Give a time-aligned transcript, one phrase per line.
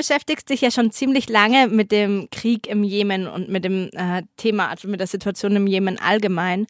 [0.00, 4.22] beschäftigst dich ja schon ziemlich lange mit dem Krieg im Jemen und mit dem äh,
[4.38, 6.66] Thema, also mit der Situation im Jemen allgemein.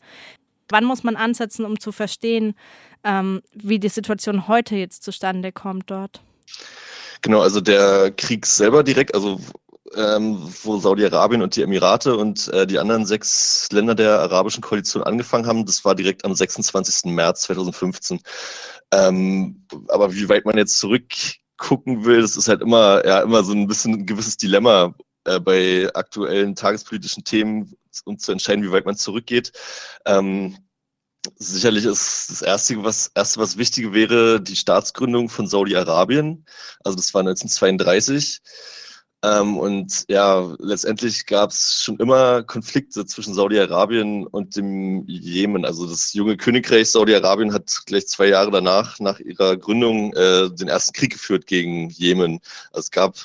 [0.69, 2.57] Wann muss man ansetzen, um zu verstehen,
[3.05, 6.21] ähm, wie die Situation heute jetzt zustande kommt dort?
[7.23, 9.39] Genau, also der Krieg selber direkt, also
[9.95, 15.05] ähm, wo Saudi-Arabien und die Emirate und äh, die anderen sechs Länder der arabischen Koalition
[15.05, 17.13] angefangen haben, das war direkt am 26.
[17.13, 18.19] März 2015.
[18.91, 20.81] Ähm, aber wie weit man jetzt
[21.61, 25.39] zurückgucken will, das ist halt immer, ja, immer so ein bisschen ein gewisses Dilemma äh,
[25.39, 27.75] bei aktuellen tagespolitischen Themen,
[28.05, 29.53] um zu entscheiden, wie weit man zurückgeht.
[30.07, 30.57] Ähm,
[31.37, 36.47] Sicherlich ist das Erste was, Erste, was wichtig wäre, die Staatsgründung von Saudi-Arabien.
[36.83, 38.41] Also das war 1932.
[39.23, 45.67] Ähm, und ja, letztendlich gab es schon immer Konflikte zwischen Saudi-Arabien und dem Jemen.
[45.67, 50.69] Also das junge Königreich Saudi-Arabien hat gleich zwei Jahre danach, nach ihrer Gründung, äh, den
[50.69, 52.41] ersten Krieg geführt gegen Jemen.
[52.73, 53.17] Also es gab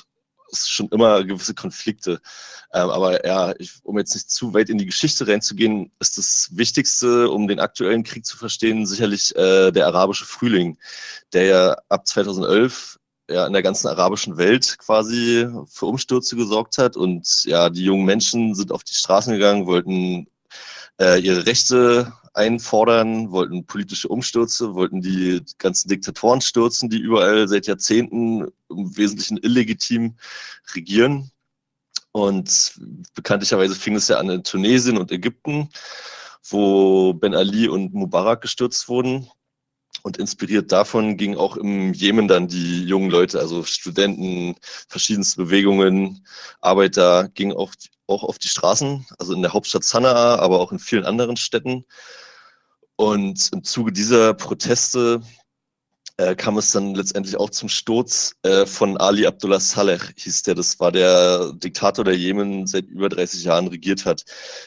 [0.54, 2.20] schon immer gewisse Konflikte.
[2.72, 6.50] Ähm, aber ja, ich, um jetzt nicht zu weit in die Geschichte reinzugehen, ist das
[6.52, 10.78] Wichtigste, um den aktuellen Krieg zu verstehen, sicherlich äh, der arabische Frühling,
[11.32, 16.96] der ja ab 2011 ja in der ganzen arabischen Welt quasi für Umstürze gesorgt hat.
[16.96, 20.28] Und ja, die jungen Menschen sind auf die Straßen gegangen, wollten
[21.00, 27.66] äh, ihre Rechte einfordern, wollten politische Umstürze, wollten die ganzen Diktatoren stürzen, die überall seit
[27.66, 30.16] Jahrzehnten im Wesentlichen illegitim
[30.74, 31.30] regieren.
[32.12, 32.74] Und
[33.14, 35.68] bekanntlicherweise fing es ja an in Tunesien und Ägypten,
[36.48, 39.28] wo Ben Ali und Mubarak gestürzt wurden.
[40.06, 44.54] Und inspiriert davon gingen auch im Jemen dann die jungen Leute, also Studenten,
[44.86, 46.24] verschiedenste Bewegungen,
[46.60, 47.72] Arbeiter, gingen auch,
[48.06, 51.86] auch auf die Straßen, also in der Hauptstadt Sanaa, aber auch in vielen anderen Städten.
[52.94, 55.22] Und im Zuge dieser Proteste
[56.18, 60.54] äh, kam es dann letztendlich auch zum Sturz äh, von Ali Abdullah Saleh, hieß der.
[60.54, 64.24] Das war der Diktator, der Jemen seit über 30 Jahren regiert hat.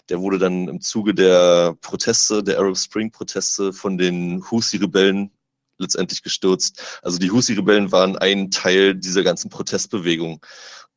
[0.09, 5.31] Der wurde dann im Zuge der Proteste, der Arab Spring Proteste von den Husi-Rebellen
[5.79, 6.81] letztendlich gestürzt.
[7.01, 10.41] Also die Husi-Rebellen waren ein Teil dieser ganzen Protestbewegung.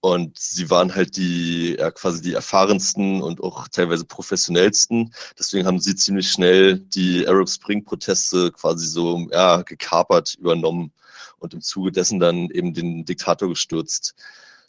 [0.01, 5.15] Und sie waren halt die, ja, quasi die erfahrensten und auch teilweise professionellsten.
[5.39, 10.93] Deswegen haben sie ziemlich schnell die Arab Spring-Proteste quasi so, ja, gekapert, übernommen
[11.39, 14.15] und im Zuge dessen dann eben den Diktator gestürzt.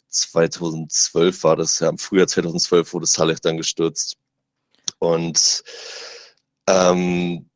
[0.08, 4.16] 2012 war das, ja, im Frühjahr 2012 wurde Saleh dann gestürzt.
[4.98, 5.64] Und
[6.68, 7.50] ähm,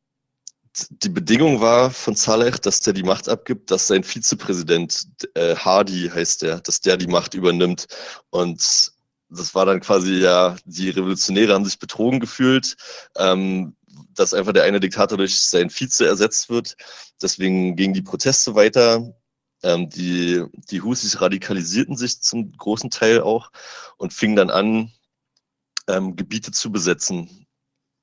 [0.91, 6.11] die Bedingung war von Saleh, dass der die Macht abgibt, dass sein Vizepräsident, äh, Hadi
[6.13, 7.87] heißt der, dass der die Macht übernimmt.
[8.31, 8.93] Und
[9.31, 12.77] das war dann quasi ja, die Revolutionäre haben sich betrogen gefühlt,
[13.17, 13.77] ähm,
[14.15, 16.77] dass einfach der eine Diktator durch seinen Vize ersetzt wird.
[17.21, 19.15] Deswegen gingen die Proteste weiter.
[19.63, 23.51] Ähm, die, die Husis radikalisierten sich zum großen Teil auch
[23.97, 24.93] und fingen dann an,
[25.89, 27.47] ähm, Gebiete zu besetzen.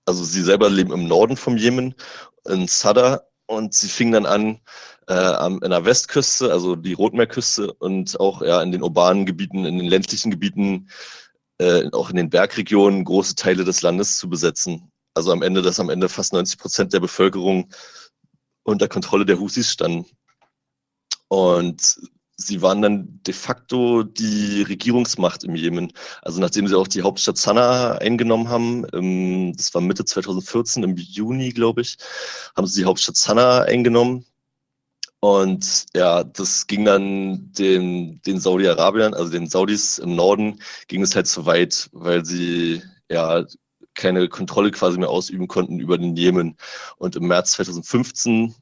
[0.05, 1.95] Also sie selber leben im Norden vom Jemen
[2.45, 4.59] in Sadr und sie fing dann an,
[5.07, 9.77] äh, an der Westküste, also die Rotmeerküste und auch ja, in den urbanen Gebieten, in
[9.77, 10.89] den ländlichen Gebieten,
[11.59, 14.91] äh, auch in den Bergregionen große Teile des Landes zu besetzen.
[15.13, 17.69] Also am Ende, dass am Ende fast 90 Prozent der Bevölkerung
[18.63, 20.05] unter Kontrolle der Husis standen.
[21.27, 21.99] Und
[22.37, 25.93] sie waren dann de facto die Regierungsmacht im Jemen.
[26.21, 30.97] Also nachdem sie auch die Hauptstadt Sanaa eingenommen haben, ähm, das war Mitte 2014, im
[30.97, 31.97] Juni, glaube ich,
[32.55, 34.25] haben sie die Hauptstadt Sanaa eingenommen.
[35.21, 41.15] Und ja, das ging dann den, den Saudi-Arabiern, also den Saudis im Norden, ging es
[41.15, 43.45] halt zu weit, weil sie ja
[43.95, 46.57] keine Kontrolle quasi mehr ausüben konnten über den Jemen.
[46.97, 48.53] Und im März 2015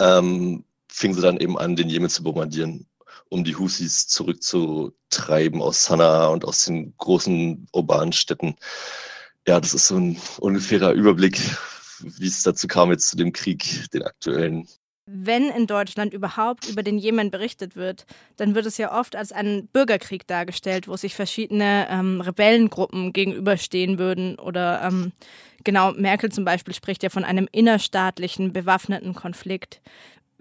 [0.00, 2.86] ähm, fingen sie dann eben an, den Jemen zu bombardieren,
[3.28, 8.56] um die Husis zurückzutreiben aus Sanaa und aus den großen urbanen Städten.
[9.46, 11.40] Ja, das ist so ein ungefährer Überblick,
[12.00, 14.66] wie es dazu kam jetzt zu dem Krieg, den aktuellen.
[15.12, 18.06] Wenn in Deutschland überhaupt über den Jemen berichtet wird,
[18.36, 23.98] dann wird es ja oft als ein Bürgerkrieg dargestellt, wo sich verschiedene ähm, Rebellengruppen gegenüberstehen
[23.98, 24.38] würden.
[24.38, 25.10] Oder ähm,
[25.64, 29.80] genau, Merkel zum Beispiel spricht ja von einem innerstaatlichen bewaffneten Konflikt.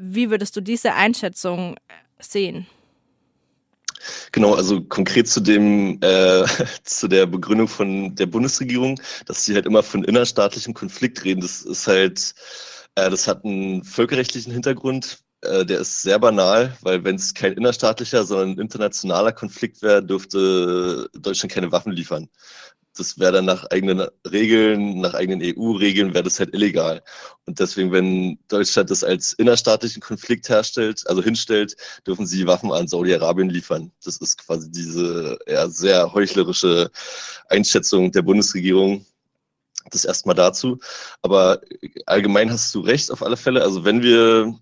[0.01, 1.75] Wie würdest du diese Einschätzung
[2.19, 2.67] sehen?
[4.31, 6.45] Genau, also konkret zu dem äh,
[6.85, 11.41] zu der Begründung von der Bundesregierung, dass sie halt immer von innerstaatlichem Konflikt reden.
[11.41, 12.33] Das ist halt,
[12.95, 15.19] äh, das hat einen völkerrechtlichen Hintergrund.
[15.41, 21.09] Äh, der ist sehr banal, weil wenn es kein innerstaatlicher, sondern internationaler Konflikt wäre, dürfte
[21.13, 22.29] Deutschland keine Waffen liefern.
[22.99, 27.01] Das wäre dann nach eigenen Regeln, nach eigenen EU-Regeln, wäre das halt illegal.
[27.45, 31.75] Und deswegen, wenn Deutschland das als innerstaatlichen Konflikt herstellt, also hinstellt,
[32.05, 33.91] dürfen sie Waffen an Saudi-Arabien liefern.
[34.03, 36.91] Das ist quasi diese ja, sehr heuchlerische
[37.47, 39.05] Einschätzung der Bundesregierung.
[39.91, 40.79] Das erstmal dazu.
[41.21, 41.61] Aber
[42.05, 43.63] allgemein hast du recht auf alle Fälle.
[43.63, 44.59] Also wenn wir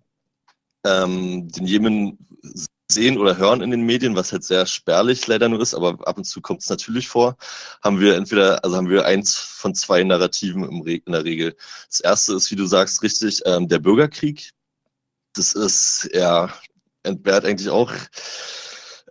[0.86, 2.18] ähm, den Jemen
[2.90, 6.18] sehen oder hören in den Medien, was halt sehr spärlich leider nur ist, aber ab
[6.18, 7.38] und zu kommt es natürlich vor,
[7.84, 11.56] haben wir entweder, also haben wir eins von zwei Narrativen im Re in der Regel.
[11.90, 14.52] Das erste ist, wie du sagst, richtig, ähm, der Bürgerkrieg.
[15.34, 16.50] Das ist, ja,
[17.04, 17.92] entbehrt eigentlich auch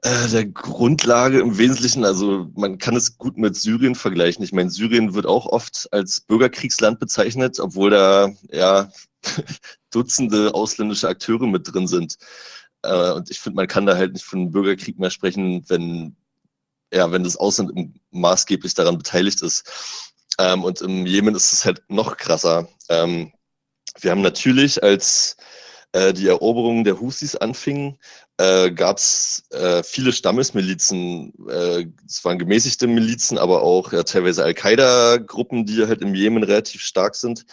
[0.03, 4.43] äh, der Grundlage im Wesentlichen, also man kann es gut mit Syrien vergleichen.
[4.43, 8.91] Ich meine, Syrien wird auch oft als Bürgerkriegsland bezeichnet, obwohl da ja
[9.91, 12.17] Dutzende ausländische Akteure mit drin sind.
[12.87, 16.17] Äh, und ich finde, man kann da halt nicht von Bürgerkrieg mehr sprechen, wenn,
[16.93, 19.65] ja, wenn das Ausland maßgeblich daran beteiligt ist.
[20.39, 22.69] Ähm, und im Jemen ist es halt noch krasser.
[22.89, 23.33] Ähm,
[24.01, 25.37] wir haben natürlich, als
[25.93, 27.99] äh, die Eroberung der Husis anfingen,
[28.39, 31.33] äh, gab es äh, viele Stammesmilizen.
[31.49, 36.83] Äh, es waren gemäßigte Milizen, aber auch ja, teilweise Al-Qaida-Gruppen, die halt im Jemen relativ
[36.83, 37.47] stark sind,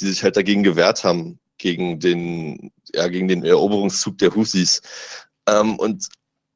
[0.00, 4.82] die sich halt dagegen gewehrt haben, gegen den, ja, gegen den Eroberungszug der Husis.
[5.46, 6.08] Ähm, und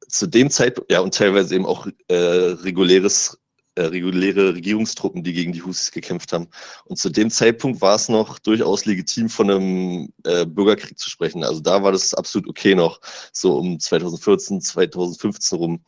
[0.07, 3.37] zu dem Zeitpunkt, ja, und teilweise eben auch äh, reguläres,
[3.75, 6.47] äh, reguläre Regierungstruppen, die gegen die Husis gekämpft haben.
[6.85, 11.43] Und zu dem Zeitpunkt war es noch durchaus legitim, von einem äh, Bürgerkrieg zu sprechen.
[11.43, 12.99] Also da war das absolut okay noch,
[13.31, 15.83] so um 2014, 2015 rum.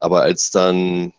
[0.00, 1.12] Aber als dann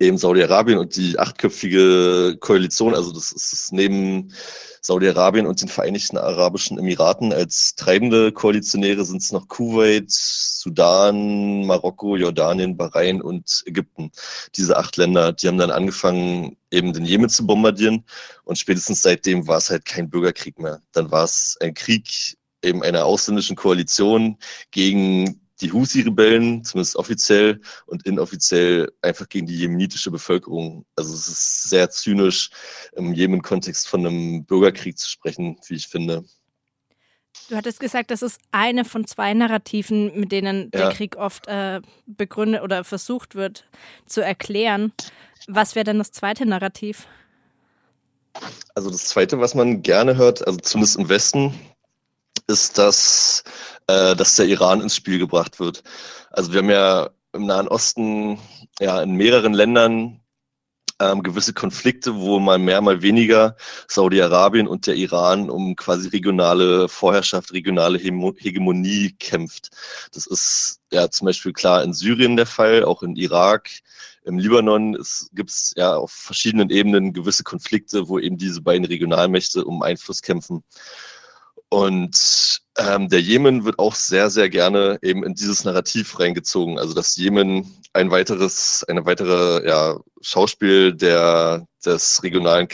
[0.00, 4.32] eben Saudi-Arabien und die achtköpfige Koalition, also das ist neben
[4.80, 12.16] Saudi-Arabien und den Vereinigten Arabischen Emiraten als treibende Koalitionäre sind es noch Kuwait, Sudan, Marokko,
[12.16, 14.10] Jordanien, Bahrain und Ägypten.
[14.56, 18.04] Diese acht Länder, die haben dann angefangen, eben den Jemen zu bombardieren
[18.44, 20.80] und spätestens seitdem war es halt kein Bürgerkrieg mehr.
[20.92, 24.38] Dann war es ein Krieg eben einer ausländischen Koalition
[24.70, 30.84] gegen die Husi-Rebellen, zumindest offiziell und inoffiziell einfach gegen die jemenitische Bevölkerung.
[30.96, 32.50] Also es ist sehr zynisch,
[32.92, 36.24] im Jemen-Kontext von einem Bürgerkrieg zu sprechen, wie ich finde.
[37.48, 40.80] Du hattest gesagt, das ist eine von zwei Narrativen, mit denen ja.
[40.80, 43.64] der Krieg oft äh, begründet oder versucht wird
[44.06, 44.92] zu erklären.
[45.48, 47.06] Was wäre denn das zweite Narrativ?
[48.74, 51.54] Also das zweite, was man gerne hört, also zumindest im Westen,
[52.46, 53.42] ist, dass,
[53.90, 55.82] äh, dass der Iran ins Spiel gebracht wird.
[56.30, 58.38] Also wir haben ja im Nahen Osten
[58.80, 60.20] ja in mehreren Ländern
[61.00, 63.56] ähm, gewisse Konflikte, wo mal mehr, mal weniger
[63.88, 69.70] Saudi-Arabien und der Iran um quasi regionale Vorherrschaft, regionale Hegemonie kämpft.
[70.12, 73.70] Das ist ja zum Beispiel klar in Syrien der Fall, auch in Irak.
[74.24, 74.98] Im Libanon
[75.32, 80.20] gibt es ja auf verschiedenen Ebenen gewisse Konflikte, wo eben diese beiden Regionalmächte um Einfluss
[80.20, 80.62] kämpfen.
[81.70, 86.78] Und ähm, der Jemen wird auch sehr, sehr gerne eben in dieses Narrativ reingezogen.
[86.78, 92.68] Also dass Jemen ein weiteres, eine weitere ja, Schauspiel der, des regionalen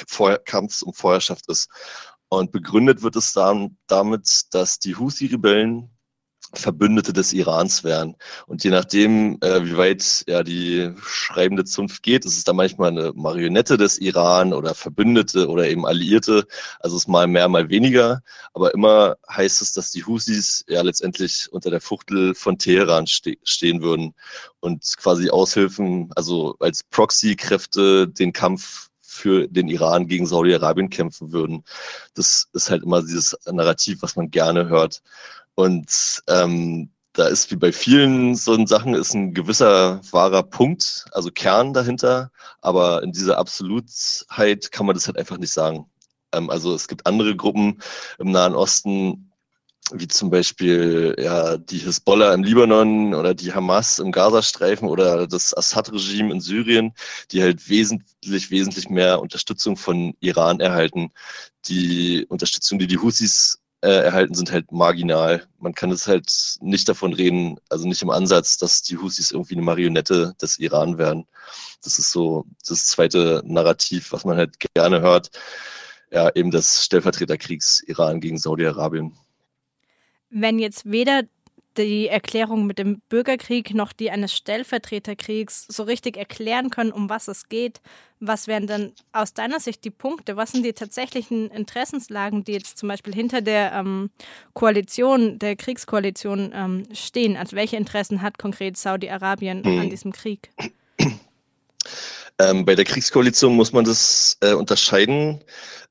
[0.45, 1.69] Kampfs um Vorherrschaft ist.
[2.29, 5.91] Und begründet wird es dann damit, dass die Houthi-Rebellen
[6.55, 8.17] Verbündete des Irans wären.
[8.47, 12.91] Und je nachdem, äh, wie weit ja die schreibende Zunft geht, ist es da manchmal
[12.91, 16.47] eine Marionette des Iran oder Verbündete oder eben Alliierte.
[16.81, 18.23] Also es ist mal mehr, mal weniger.
[18.55, 23.37] Aber immer heißt es, dass die Husis ja letztendlich unter der Fuchtel von Teheran ste
[23.43, 24.15] stehen würden
[24.61, 31.65] und quasi Aushilfen, also als Proxy-Kräfte den Kampf für den Iran gegen Saudi-Arabien kämpfen würden.
[32.15, 35.03] Das ist halt immer dieses Narrativ, was man gerne hört.
[35.57, 41.31] Und ähm, da ist wie bei vielen so Sachen ist ein gewisser wahrer Punkt, also
[41.31, 45.87] Kern dahinter, aber in dieser Absolutheit kann man das halt einfach nicht sagen.
[46.33, 47.81] Ähm, also es gibt andere Gruppen
[48.19, 49.33] im Nahen Osten,
[49.93, 55.57] wie zum Beispiel ja, die Hisbollah im Libanon oder die Hamas im Gazastreifen oder das
[55.57, 56.93] Assad-Regime in Syrien,
[57.31, 61.13] die halt wesentlich, wesentlich mehr Unterstützung von Iran erhalten.
[61.67, 65.47] Die Unterstützung, die die Houthis äh, erhalten, sind halt marginal.
[65.61, 69.55] Man kann es halt nicht davon reden, also nicht im Ansatz, dass die Husis irgendwie
[69.55, 71.25] eine Marionette des Iran werden.
[71.85, 75.31] Das ist so das zweite Narrativ, was man halt gerne hört.
[76.11, 79.13] Ja, eben des Stellvertreterkriegs Iran gegen Saudi-Arabien.
[80.31, 81.23] Wenn jetzt weder
[81.79, 87.29] die Erklärung mit dem Bürgerkrieg noch die eines Stellvertreterkriegs so richtig erklären können, um was
[87.29, 87.81] es geht.
[88.21, 90.37] Was wären denn aus deiner Sicht die Punkte?
[90.37, 94.11] Was sind die tatsächlichen Interessenslagen, die jetzt zum Beispiel hinter der ähm,
[94.55, 97.37] Koalition, der Kriegskoalition ähm, stehen?
[97.37, 99.81] Also welche Interessen hat konkret Saudi-Arabien hm.
[99.81, 100.51] an diesem Krieg?
[102.39, 105.43] Ähm, bei der Kriegskoalition muss man das äh, unterscheiden.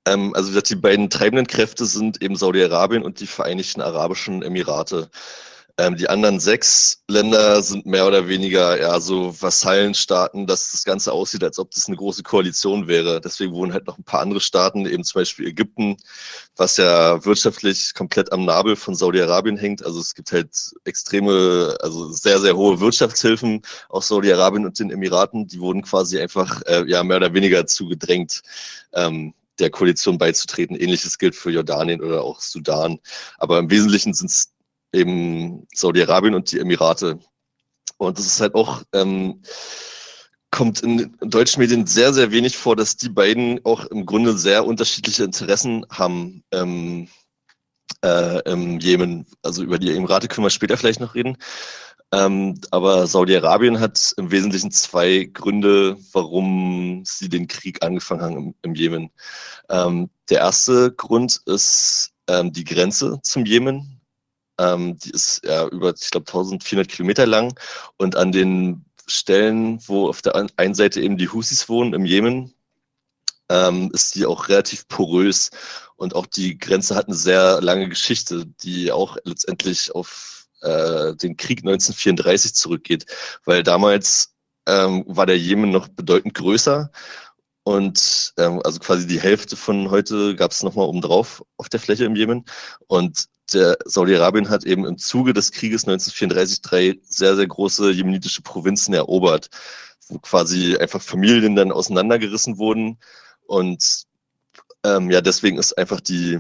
[0.06, 4.44] Ähm, also wie gesagt, die beiden treibenden Kräfte sind eben Saudi-Arabien und die Vereinigten Arabischen
[4.44, 5.10] Emirate.
[5.78, 11.12] Ähm, die anderen sechs Länder sind mehr oder weniger ja so Vasallenstaaten, dass das Ganze
[11.12, 13.20] aussieht, als ob das eine große Koalition wäre.
[13.20, 15.98] Deswegen wurden halt noch ein paar andere Staaten, eben zum Beispiel Ägypten,
[16.56, 19.86] was ja wirtschaftlich komplett am Nabel von Saudi-Arabien hängt.
[19.86, 20.50] Also es gibt halt
[20.86, 25.48] extreme, also sehr, sehr hohe Wirtschaftshilfen aus Saudi-Arabien und den Emiraten.
[25.48, 28.44] Die wurden quasi einfach äh, ja mehr oder weniger zugedrängt.
[28.94, 30.76] Ähm, der Koalition beizutreten.
[30.76, 33.00] Ähnliches gilt für Jordanien oder auch Sudan.
[33.38, 34.52] Aber im Wesentlichen sind es
[34.94, 37.20] eben Saudi-Arabien und die Emirate.
[37.98, 39.42] Und das ist halt auch, ähm,
[40.52, 44.66] kommt in deutschen Medien sehr, sehr wenig vor, dass die beiden auch im Grunde sehr
[44.66, 47.10] unterschiedliche Interessen haben ähm,
[48.04, 49.26] äh, im Jemen.
[49.42, 51.38] Also über die Emirate können wir später vielleicht noch reden.
[52.12, 58.56] Ähm, aber Saudi-Arabien hat im Wesentlichen zwei Gründe, warum sie den Krieg angefangen haben im,
[58.62, 59.10] im Jemen.
[59.70, 63.95] Ähm, der erste Grund ist ähm, die Grenze zum Jemen.
[64.60, 67.58] Ähm, die ist ja über, ich glaube, 1400 Kilometer lang.
[67.98, 72.54] Und an den Stellen, wo auf der einen Seite eben die Husis wohnen im Jemen,
[73.50, 75.52] ähm, ist die auch relativ porös.
[75.98, 81.38] Und auch die Grenze hat eine sehr lange Geschichte, die auch letztendlich auf äh, den
[81.38, 83.06] Krieg 1934 zurückgeht.
[83.46, 84.34] Weil damals
[84.68, 86.92] ähm, war der Jemen noch bedeutend größer.
[87.64, 91.80] Und ähm, also quasi die Hälfte von heute gab es nochmal oben drauf auf der
[91.80, 92.46] Fläche im Jemen.
[92.88, 98.42] Und der Saudi-Arabien hat eben im Zuge des Krieges 1934 drei sehr, sehr große jemenitische
[98.42, 99.50] Provinzen erobert,
[100.08, 102.98] wo quasi einfach Familien dann auseinandergerissen wurden.
[103.46, 104.06] Und
[104.84, 106.40] ähm, ja, deswegen ist einfach die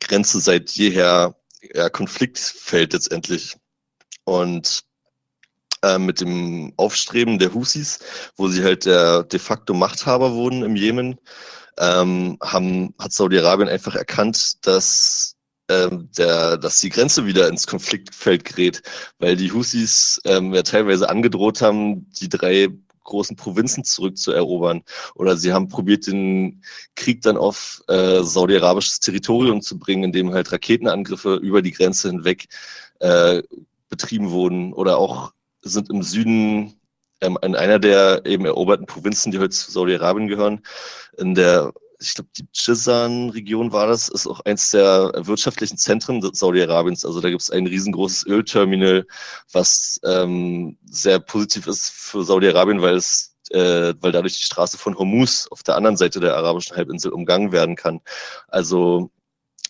[0.00, 1.36] Grenze seit jeher
[1.74, 3.56] ja, Konfliktfeld letztendlich.
[4.24, 4.84] Und
[5.82, 8.00] äh, mit dem Aufstreben der Husis,
[8.36, 11.18] wo sie halt der de facto Machthaber wurden im Jemen,
[11.78, 15.36] ähm, haben, hat Saudi-Arabien einfach erkannt, dass
[15.70, 18.82] ähm, der, dass die Grenze wieder ins Konfliktfeld gerät,
[19.18, 22.68] weil die Husis ähm, ja teilweise angedroht haben, die drei
[23.04, 24.82] großen Provinzen zurückzuerobern.
[25.14, 26.62] Oder sie haben probiert, den
[26.96, 32.46] Krieg dann auf äh, saudi-arabisches Territorium zu bringen, indem halt Raketenangriffe über die Grenze hinweg
[33.00, 33.42] äh,
[33.88, 34.72] betrieben wurden.
[34.72, 36.80] Oder auch sind im Süden
[37.20, 40.62] ähm, in einer der eben eroberten Provinzen, die heute zu Saudi-Arabien gehören,
[41.18, 47.04] in der ich glaube, die Jizan-Region war das, ist auch eins der wirtschaftlichen Zentren Saudi-Arabiens.
[47.04, 49.06] Also da gibt es ein riesengroßes Ölterminal,
[49.52, 54.96] was ähm, sehr positiv ist für Saudi-Arabien, weil es äh, weil dadurch die Straße von
[54.96, 58.00] Hormuz auf der anderen Seite der arabischen Halbinsel umgangen werden kann.
[58.48, 59.10] Also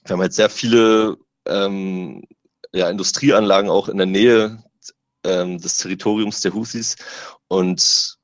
[0.05, 2.25] wir haben halt sehr viele ähm,
[2.73, 4.63] ja, Industrieanlagen auch in der Nähe
[5.25, 6.97] ähm, des Territoriums der Houthis
[7.49, 8.19] und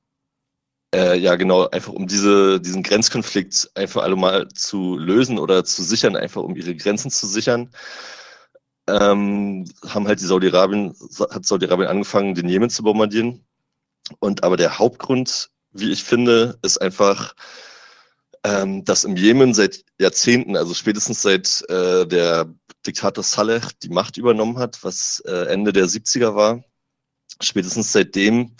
[0.96, 5.82] äh, ja, genau, einfach um diese, diesen Grenzkonflikt einfach alle mal zu lösen oder zu
[5.82, 7.70] sichern, einfach um ihre Grenzen zu sichern,
[8.88, 10.94] ähm, haben halt die Saudi-Arabien,
[11.30, 13.44] hat Saudi-Arabien angefangen, den Jemen zu bombardieren.
[14.20, 17.34] Und aber der Hauptgrund, wie ich finde, ist einfach,
[18.44, 22.54] ähm, dass im Jemen seit Jahrzehnten, also spätestens seit äh, der
[22.86, 26.62] Diktator Saleh die Macht übernommen hat, was äh, Ende der 70er war,
[27.40, 28.56] spätestens seitdem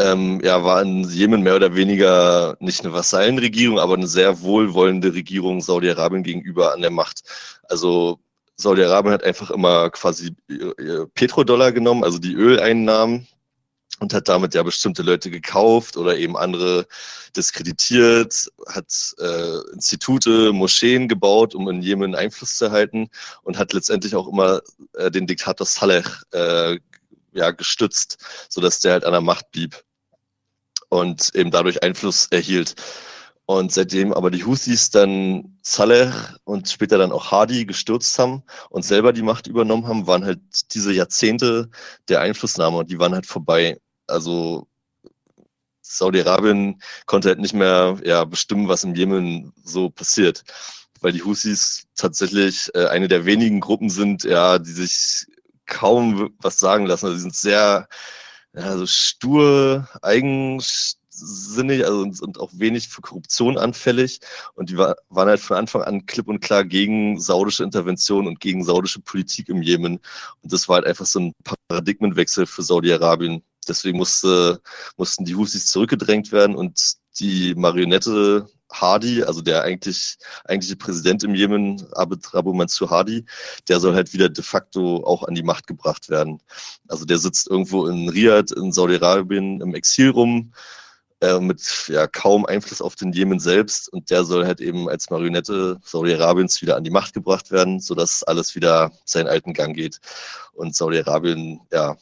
[0.00, 5.14] ähm, ja, war in Jemen mehr oder weniger nicht eine Vasallenregierung, aber eine sehr wohlwollende
[5.14, 7.22] Regierung Saudi-Arabien gegenüber an der Macht.
[7.68, 8.18] Also
[8.56, 10.34] Saudi-Arabien hat einfach immer quasi
[11.14, 13.26] Petrodollar genommen, also die Öleinnahmen,
[14.00, 16.86] und hat damit ja bestimmte Leute gekauft oder eben andere
[17.36, 23.10] diskreditiert, hat äh, Institute, Moscheen gebaut, um in Jemen Einfluss zu erhalten
[23.42, 24.62] und hat letztendlich auch immer
[24.94, 26.78] äh, den Diktator Saleh äh,
[27.32, 28.16] ja, gestützt,
[28.48, 29.84] sodass der halt an der Macht blieb
[30.90, 32.74] und eben dadurch Einfluss erhielt.
[33.46, 36.12] Und seitdem aber die Houthis dann Saleh
[36.44, 40.38] und später dann auch Hadi gestürzt haben und selber die Macht übernommen haben, waren halt
[40.72, 41.68] diese Jahrzehnte
[42.08, 43.80] der Einflussnahme und die waren halt vorbei.
[44.06, 44.68] Also
[45.82, 50.44] Saudi-Arabien konnte halt nicht mehr ja, bestimmen, was im Jemen so passiert,
[51.00, 55.26] weil die Houthis tatsächlich äh, eine der wenigen Gruppen sind, ja, die sich
[55.66, 57.06] kaum was sagen lassen.
[57.06, 57.88] Also die sind sehr
[58.54, 64.20] ja, so stur, eigensinnig also, und, und, auch wenig für Korruption anfällig.
[64.54, 68.40] Und die war, waren halt von Anfang an klipp und klar gegen saudische Intervention und
[68.40, 70.00] gegen saudische Politik im Jemen.
[70.42, 71.32] Und das war halt einfach so ein
[71.68, 73.42] Paradigmenwechsel für Saudi-Arabien.
[73.68, 74.60] Deswegen musste,
[74.96, 81.34] mussten die Husis zurückgedrängt werden und die Marionette Hadi, also der eigentlich eigentliche Präsident im
[81.34, 83.24] Jemen, Abed Rabu Mansur Hadi,
[83.68, 86.40] der soll halt wieder de facto auch an die Macht gebracht werden.
[86.88, 90.52] Also der sitzt irgendwo in Riyadh in Saudi-Arabien im Exil rum
[91.20, 95.10] äh, mit ja kaum Einfluss auf den Jemen selbst und der soll halt eben als
[95.10, 100.00] Marionette Saudi-Arabiens wieder an die Macht gebracht werden, sodass alles wieder seinen alten Gang geht
[100.52, 101.96] und Saudi-Arabien ja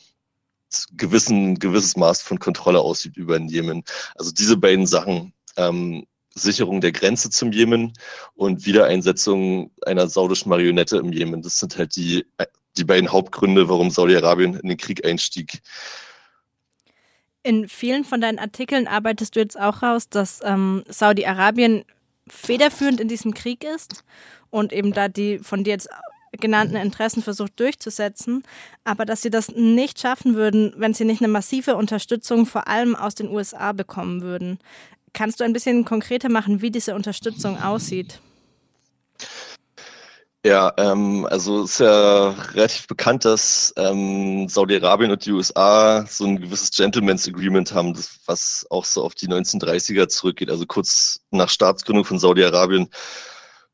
[0.97, 3.85] gewissen gewisses Maß von Kontrolle ausübt über den Jemen.
[4.17, 6.07] Also diese beiden Sachen ähm,
[6.39, 7.93] Sicherung der Grenze zum Jemen
[8.35, 11.43] und Wiedereinsetzung einer saudischen Marionette im Jemen.
[11.43, 12.25] Das sind halt die,
[12.77, 15.61] die beiden Hauptgründe, warum Saudi-Arabien in den Krieg einstieg.
[17.43, 21.85] In vielen von deinen Artikeln arbeitest du jetzt auch raus, dass ähm, Saudi-Arabien
[22.29, 24.05] federführend in diesem Krieg ist
[24.51, 25.89] und eben da die von dir jetzt
[26.33, 28.43] genannten Interessen versucht durchzusetzen,
[28.85, 32.95] aber dass sie das nicht schaffen würden, wenn sie nicht eine massive Unterstützung vor allem
[32.95, 34.59] aus den USA bekommen würden.
[35.19, 38.21] Kannst du ein bisschen konkreter machen, wie diese Unterstützung aussieht?
[40.47, 46.25] Ja, ähm, also es ist ja relativ bekannt, dass ähm, Saudi-Arabien und die USA so
[46.25, 51.19] ein gewisses Gentleman's Agreement haben, das, was auch so auf die 1930er zurückgeht, also kurz
[51.33, 52.89] nach Staatsgründung von Saudi-Arabien,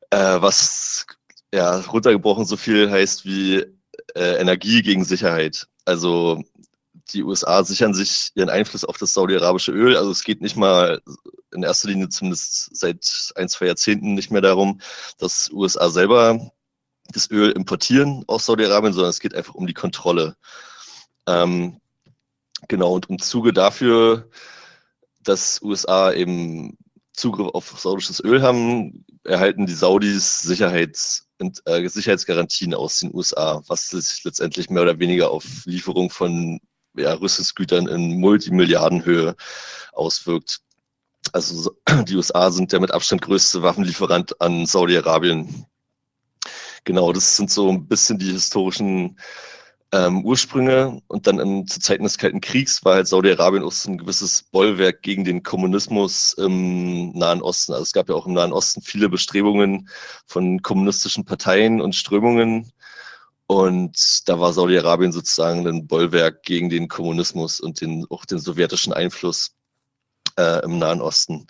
[0.09, 1.05] äh, was
[1.53, 3.57] ja runtergebrochen so viel heißt wie
[4.15, 5.67] äh, Energie gegen Sicherheit.
[5.85, 6.43] Also
[7.13, 9.95] die USA sichern sich ihren Einfluss auf das saudi-arabische Öl.
[9.97, 11.01] Also es geht nicht mal
[11.53, 14.79] in erster Linie zumindest seit ein, zwei Jahrzehnten nicht mehr darum,
[15.17, 16.51] dass USA selber
[17.09, 20.35] das Öl importieren aus Saudi-Arabien, sondern es geht einfach um die Kontrolle.
[21.27, 21.79] Ähm,
[22.67, 24.29] genau, und im Zuge dafür,
[25.23, 26.77] dass USA eben
[27.13, 31.25] Zugriff auf saudisches Öl haben, erhalten die Saudis Sicherheits-
[31.65, 36.59] äh, Sicherheitsgarantien aus den USA, was sich letztendlich mehr oder weniger auf Lieferung von
[36.97, 39.35] ja, Rüstungsgütern in Multimilliardenhöhe
[39.93, 40.61] auswirkt.
[41.33, 41.71] Also
[42.07, 45.65] die USA sind der mit Abstand größte Waffenlieferant an Saudi-Arabien.
[46.83, 49.17] Genau, das sind so ein bisschen die historischen
[49.91, 51.01] ähm, Ursprünge.
[51.07, 54.43] Und dann in, zu Zeiten des Kalten Kriegs war halt Saudi-Arabien auch so ein gewisses
[54.43, 57.73] Bollwerk gegen den Kommunismus im Nahen Osten.
[57.73, 59.89] Also es gab ja auch im Nahen Osten viele Bestrebungen
[60.25, 62.71] von kommunistischen Parteien und Strömungen,
[63.47, 68.93] und da war Saudi-Arabien sozusagen ein Bollwerk gegen den Kommunismus und den, auch den sowjetischen
[68.93, 69.51] Einfluss
[70.37, 71.45] äh, im Nahen Osten.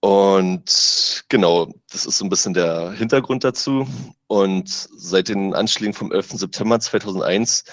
[0.00, 3.86] Und genau, das ist so ein bisschen der Hintergrund dazu.
[4.28, 6.30] Und seit den Anschlägen vom 11.
[6.30, 7.64] September 2001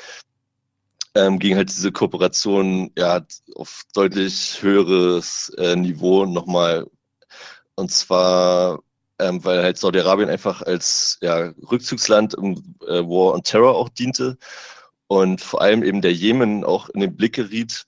[1.15, 6.85] ähm, ging halt diese Kooperation ja auf deutlich höheres äh, Niveau nochmal.
[7.75, 8.79] Und zwar
[9.19, 14.37] ähm, weil halt Saudi-Arabien einfach als ja, Rückzugsland im äh, War on Terror auch diente
[15.07, 17.85] und vor allem eben der Jemen auch in den Blick geriet,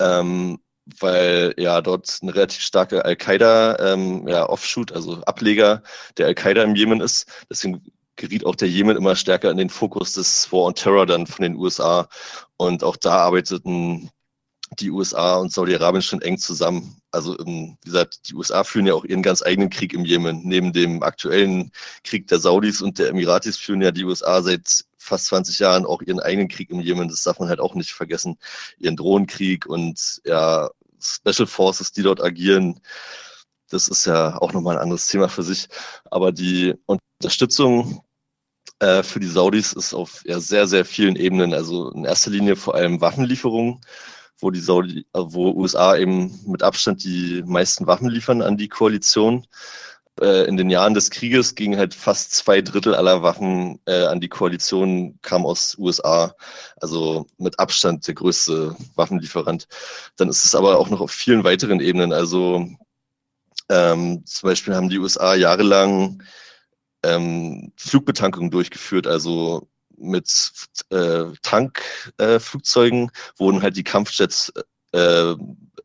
[0.00, 0.60] ähm,
[1.00, 5.82] weil ja dort eine relativ starke Al-Qaida ähm, ja, Offshoot, also Ableger
[6.16, 7.26] der Al-Qaida im Jemen ist.
[7.50, 7.82] Deswegen
[8.16, 11.42] geriet auch der Jemen immer stärker in den Fokus des War on Terror dann von
[11.42, 12.08] den USA.
[12.56, 14.10] Und auch da arbeiteten
[14.78, 16.97] die USA und Saudi-Arabien schon eng zusammen.
[17.10, 20.42] Also wie gesagt, die USA führen ja auch ihren ganz eigenen Krieg im Jemen.
[20.44, 21.72] Neben dem aktuellen
[22.04, 26.02] Krieg der Saudis und der Emiratis führen ja die USA seit fast 20 Jahren auch
[26.02, 27.08] ihren eigenen Krieg im Jemen.
[27.08, 28.38] Das darf man halt auch nicht vergessen.
[28.78, 32.80] Ihren Drohnenkrieg und ja, Special Forces, die dort agieren.
[33.70, 35.68] Das ist ja auch nochmal ein anderes Thema für sich.
[36.10, 38.02] Aber die Unterstützung
[38.80, 41.54] äh, für die Saudis ist auf ja, sehr, sehr vielen Ebenen.
[41.54, 43.80] Also in erster Linie vor allem Waffenlieferungen
[44.38, 48.68] wo die Saudi, äh, wo USA eben mit Abstand die meisten Waffen liefern an die
[48.68, 49.46] Koalition.
[50.20, 54.20] Äh, in den Jahren des Krieges gingen halt fast zwei Drittel aller Waffen äh, an
[54.20, 56.34] die Koalition kam aus USA,
[56.80, 59.68] also mit Abstand der größte Waffenlieferant.
[60.16, 62.12] Dann ist es aber auch noch auf vielen weiteren Ebenen.
[62.12, 62.68] Also
[63.68, 66.22] ähm, zum Beispiel haben die USA jahrelang
[67.04, 69.68] ähm, Flugbetankung durchgeführt, also
[70.00, 70.52] mit
[70.90, 74.52] äh, Tankflugzeugen äh, wurden halt die Kampfjets
[74.92, 75.34] äh,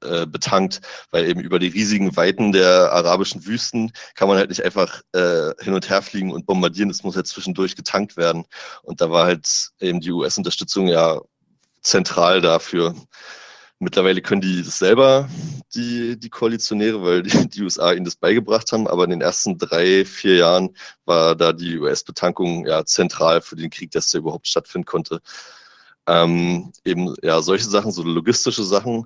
[0.04, 4.64] äh, betankt, weil eben über die riesigen Weiten der arabischen Wüsten kann man halt nicht
[4.64, 8.46] einfach äh, hin und her fliegen und bombardieren, das muss halt zwischendurch getankt werden.
[8.82, 11.22] Und da war halt eben die US-Unterstützung ja
[11.82, 12.96] zentral dafür.
[13.84, 15.30] Mittlerweile können die das selber,
[15.76, 18.88] die, die Koalitionäre, weil die, die USA ihnen das beigebracht haben.
[18.88, 20.70] Aber in den ersten drei, vier Jahren
[21.06, 25.22] war da die US-Betankung ja zentral für den Krieg, dass der überhaupt stattfinden konnte.
[26.08, 29.06] Ähm, eben ja solche Sachen, so logistische Sachen.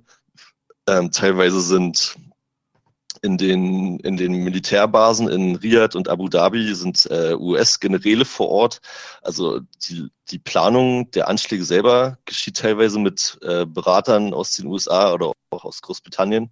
[0.88, 2.16] Ähm, teilweise sind
[3.22, 8.80] in den, in den Militärbasen in Riyadh und Abu Dhabi sind äh, US-Generäle vor Ort.
[9.22, 15.14] Also die, die Planung der Anschläge selber geschieht teilweise mit äh, Beratern aus den USA
[15.14, 16.52] oder auch aus Großbritannien.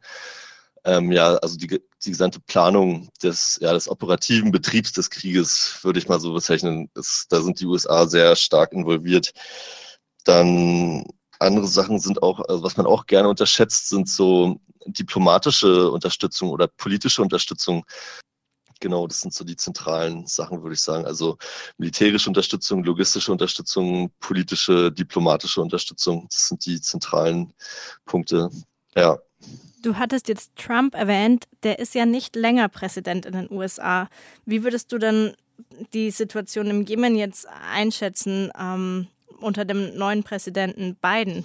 [0.86, 5.97] Ähm, ja, also die, die gesamte Planung des, ja, des operativen Betriebs des Krieges, würde
[5.99, 9.34] ich mal so bezeichnen, ist, da sind die USA sehr stark involviert.
[10.25, 11.06] Dann
[11.45, 16.67] andere Sachen sind auch, also was man auch gerne unterschätzt, sind so diplomatische Unterstützung oder
[16.67, 17.86] politische Unterstützung.
[18.81, 21.05] Genau, das sind so die zentralen Sachen, würde ich sagen.
[21.05, 21.38] Also
[21.77, 26.27] militärische Unterstützung, logistische Unterstützung, politische, diplomatische Unterstützung.
[26.29, 27.53] Das sind die zentralen
[28.05, 28.49] Punkte.
[28.95, 29.17] Ja.
[29.81, 34.10] Du hattest jetzt Trump erwähnt, der ist ja nicht länger Präsident in den USA.
[34.45, 35.36] Wie würdest du dann
[35.93, 39.08] die Situation im Jemen jetzt einschätzen ähm,
[39.45, 41.43] unter dem neuen Präsidenten Biden?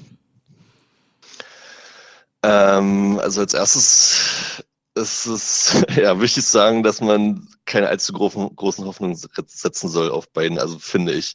[2.43, 8.57] Ähm, also als erstes ist es ja wichtig zu sagen, dass man keine allzu großen,
[8.57, 11.35] großen Hoffnungen setzen soll auf Biden, also finde ich.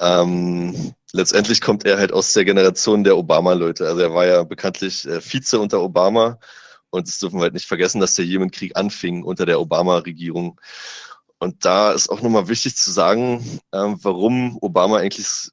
[0.00, 3.86] Ähm, letztendlich kommt er halt aus der Generation der Obama-Leute.
[3.86, 6.38] Also er war ja bekanntlich äh, Vize unter Obama
[6.90, 10.60] und das dürfen wir halt nicht vergessen, dass der Jemenkrieg anfing unter der Obama-Regierung.
[11.38, 15.50] Und da ist auch nochmal wichtig zu sagen, äh, warum Obama eigentlich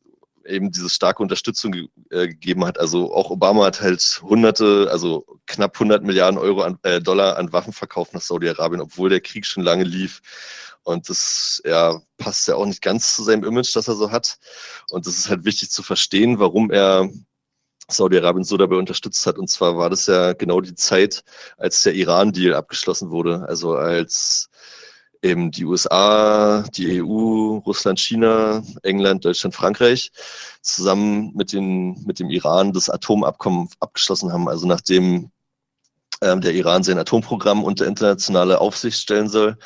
[0.49, 2.79] eben diese starke Unterstützung ge äh, gegeben hat.
[2.79, 7.53] Also auch Obama hat halt hunderte, also knapp 100 Milliarden Euro an, äh, Dollar an
[7.53, 10.21] Waffen verkauft nach Saudi-Arabien, obwohl der Krieg schon lange lief.
[10.83, 14.37] Und das ja, passt ja auch nicht ganz zu seinem Image, das er so hat.
[14.89, 17.09] Und das ist halt wichtig zu verstehen, warum er
[17.89, 19.37] Saudi-Arabien so dabei unterstützt hat.
[19.37, 21.23] Und zwar war das ja genau die Zeit,
[21.57, 23.45] als der Iran-Deal abgeschlossen wurde.
[23.47, 24.49] Also als
[25.21, 30.11] eben die USA, die EU, Russland, China, England, Deutschland, Frankreich
[30.61, 34.47] zusammen mit, den, mit dem Iran das Atomabkommen abgeschlossen haben.
[34.47, 35.31] Also nachdem
[36.21, 39.57] ähm, der Iran sein Atomprogramm unter internationale Aufsicht stellen soll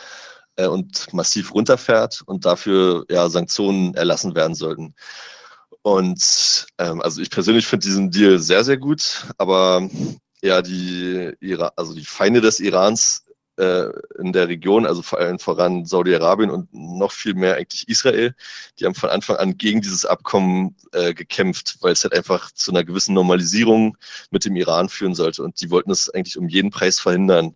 [0.55, 4.95] äh, und massiv runterfährt und dafür ja Sanktionen erlassen werden sollten.
[5.81, 9.87] Und ähm, also ich persönlich finde diesen Deal sehr, sehr gut, aber
[10.41, 11.31] ja, die,
[11.75, 13.23] also die Feinde des Irans
[13.57, 13.85] äh,
[14.19, 18.35] in der Region, also vor allem voran Saudi-Arabien und noch viel mehr eigentlich Israel,
[18.79, 22.71] die haben von Anfang an gegen dieses Abkommen äh, gekämpft, weil es halt einfach zu
[22.71, 23.97] einer gewissen Normalisierung
[24.31, 25.43] mit dem Iran führen sollte.
[25.43, 27.55] Und die wollten es eigentlich um jeden Preis verhindern.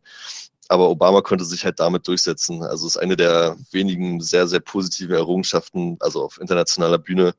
[0.70, 2.62] Aber Obama konnte sich halt damit durchsetzen.
[2.64, 7.34] Also es ist eine der wenigen sehr, sehr positiven Errungenschaften, also auf internationaler Bühne,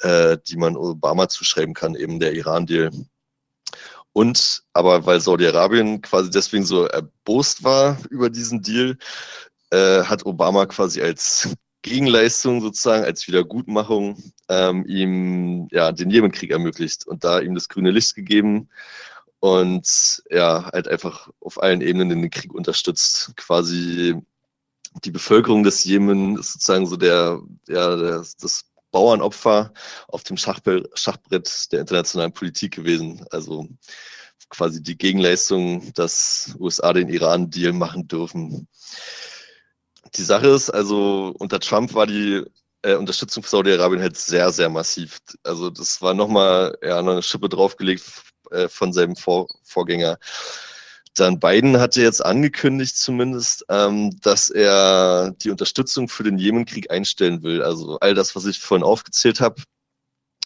[0.00, 2.90] äh, die man Obama zuschreiben kann, eben der Iran-Deal.
[4.16, 8.96] Und aber weil Saudi-Arabien quasi deswegen so erbost war über diesen Deal,
[9.70, 14.16] äh, hat Obama quasi als Gegenleistung sozusagen, als Wiedergutmachung
[14.48, 18.70] ähm, ihm ja den Jemenkrieg ermöglicht und da ihm das grüne Licht gegeben
[19.40, 23.34] und ja, halt einfach auf allen Ebenen den Krieg unterstützt.
[23.36, 24.16] Quasi
[25.04, 28.64] die Bevölkerung des Jemen ist sozusagen so der, ja, der, das
[28.96, 29.74] Bauernopfer
[30.08, 30.88] auf dem Schachbrett
[31.70, 33.26] der internationalen Politik gewesen.
[33.30, 33.68] Also
[34.48, 38.66] quasi die Gegenleistung, dass USA den Iran-Deal machen dürfen.
[40.14, 42.42] Die Sache ist, also unter Trump war die
[42.80, 45.18] äh, Unterstützung für Saudi-Arabien halt sehr, sehr massiv.
[45.42, 48.02] Also das war nochmal ja, eine Schippe draufgelegt
[48.50, 50.16] äh, von seinem Vor Vorgänger.
[51.16, 57.42] Dann Biden hatte jetzt angekündigt zumindest, ähm, dass er die Unterstützung für den Jemenkrieg einstellen
[57.42, 57.62] will.
[57.62, 59.62] Also all das, was ich vorhin aufgezählt habe,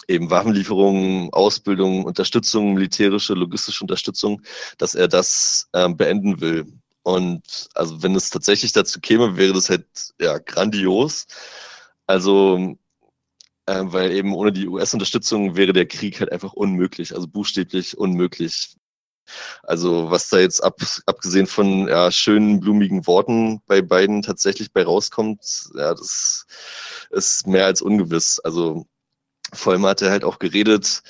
[0.08, 4.42] eben Waffenlieferungen, Ausbildung, Unterstützung, militärische, logistische Unterstützung,
[4.78, 6.66] dass er das ähm, beenden will.
[7.02, 9.86] Und also wenn es tatsächlich dazu käme, wäre das halt
[10.20, 11.26] ja grandios.
[12.06, 12.76] Also
[13.66, 18.76] äh, weil eben ohne die US-Unterstützung wäre der Krieg halt einfach unmöglich, also buchstäblich unmöglich.
[19.62, 24.84] Also was da jetzt ab, abgesehen von ja, schönen, blumigen Worten bei beiden tatsächlich bei
[24.84, 26.46] rauskommt, ja, das
[27.10, 28.40] ist mehr als ungewiss.
[28.40, 28.86] Also
[29.52, 31.02] vor allem hat er halt auch geredet,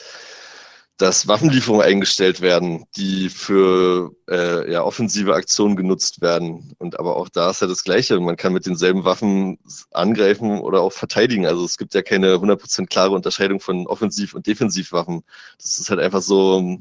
[1.00, 6.74] dass Waffenlieferungen eingestellt werden, die für äh, ja, offensive Aktionen genutzt werden.
[6.78, 8.20] Und aber auch da ist ja das Gleiche.
[8.20, 9.58] Man kann mit denselben Waffen
[9.92, 11.46] angreifen oder auch verteidigen.
[11.46, 15.22] Also es gibt ja keine 100% klare Unterscheidung von Offensiv- und Defensivwaffen.
[15.58, 16.78] Das ist halt einfach so,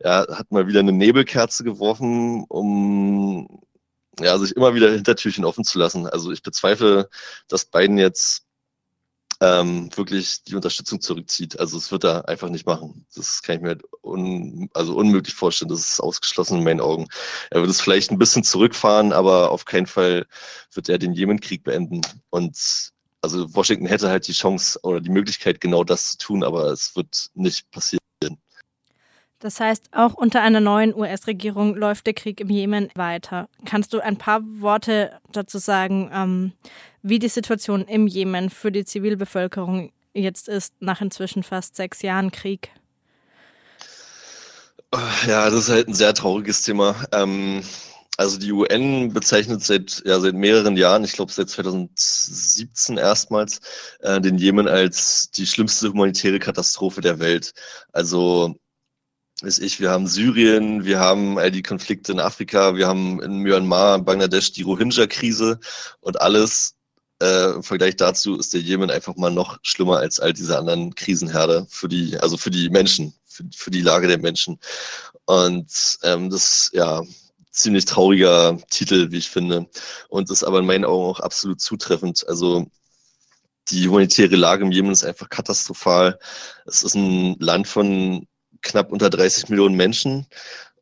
[0.00, 3.62] ja, hat mal wieder eine Nebelkerze geworfen, um
[4.20, 6.06] ja, sich immer wieder Hintertürchen offen zu lassen.
[6.06, 7.08] Also ich bezweifle,
[7.48, 8.46] dass Biden jetzt
[9.40, 11.58] ähm, wirklich die Unterstützung zurückzieht.
[11.60, 13.06] Also es wird er einfach nicht machen.
[13.14, 15.68] Das kann ich mir un, also unmöglich vorstellen.
[15.68, 17.06] Das ist ausgeschlossen in meinen Augen.
[17.50, 20.26] Er wird es vielleicht ein bisschen zurückfahren, aber auf keinen Fall
[20.72, 22.00] wird er den Jemenkrieg beenden.
[22.30, 26.70] Und also Washington hätte halt die Chance oder die Möglichkeit, genau das zu tun, aber
[26.70, 28.05] es wird nicht passieren.
[29.38, 33.48] Das heißt, auch unter einer neuen US-Regierung läuft der Krieg im Jemen weiter.
[33.66, 36.52] Kannst du ein paar Worte dazu sagen, ähm,
[37.02, 42.30] wie die Situation im Jemen für die Zivilbevölkerung jetzt ist, nach inzwischen fast sechs Jahren
[42.32, 42.70] Krieg?
[45.26, 46.96] Ja, das ist halt ein sehr trauriges Thema.
[47.12, 47.62] Ähm,
[48.16, 53.60] also die UN bezeichnet seit, ja, seit mehreren Jahren, ich glaube seit 2017 erstmals,
[54.00, 57.52] äh, den Jemen als die schlimmste humanitäre Katastrophe der Welt.
[57.92, 58.56] Also
[59.42, 63.40] weiß ich, wir haben Syrien, wir haben all die Konflikte in Afrika, wir haben in
[63.40, 65.60] Myanmar, Bangladesch die Rohingya-Krise
[66.00, 66.76] und alles
[67.22, 70.94] äh, im Vergleich dazu ist der Jemen einfach mal noch schlimmer als all diese anderen
[70.94, 74.58] Krisenherde für die, also für die Menschen, für, für die Lage der Menschen.
[75.26, 77.02] Und ähm, das, ja,
[77.50, 79.66] ziemlich trauriger Titel, wie ich finde.
[80.08, 82.26] Und ist aber in meinen Augen auch absolut zutreffend.
[82.28, 82.66] Also
[83.70, 86.18] die humanitäre Lage im Jemen ist einfach katastrophal.
[86.66, 88.26] Es ist ein Land von
[88.62, 90.26] knapp unter 30 Millionen Menschen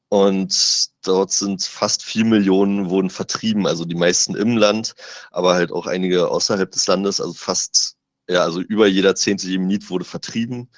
[0.09, 4.95] und dort sind fast vier Millionen wurden vertrieben, also die meisten im Land,
[5.33, 7.97] aber halt auch einige außerhalb des Landes, also fast,
[8.29, 10.71] ja, also über jeder zehnte Jemenit wurde vertrieben.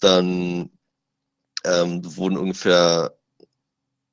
[0.00, 0.70] Dann
[1.64, 3.16] ähm, wurden ungefähr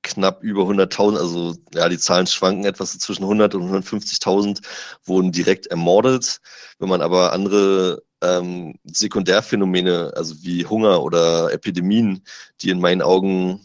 [0.03, 4.61] knapp über 100.000, also ja, die Zahlen schwanken etwas zwischen 100 und 150.000,
[5.03, 6.41] wurden direkt ermordet.
[6.79, 12.23] Wenn man aber andere ähm, Sekundärphänomene, also wie Hunger oder Epidemien,
[12.61, 13.61] die in meinen Augen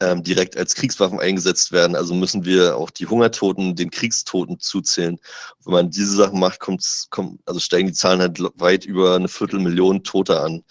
[0.00, 1.94] ähm, direkt als Kriegswaffen eingesetzt werden.
[1.94, 5.18] Also müssen wir auch die Hungertoten den Kriegstoten zuzählen.
[5.64, 9.28] Wenn man diese Sachen macht, kommt, kommt also steigen die Zahlen halt weit über eine
[9.28, 10.64] Viertelmillion Tote an.